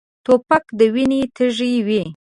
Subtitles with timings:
[0.25, 2.03] توپک د وینې تږی وي.